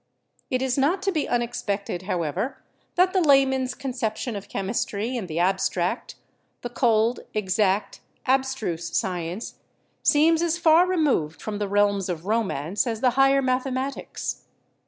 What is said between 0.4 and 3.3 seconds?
It is not to be unexpected, however, that the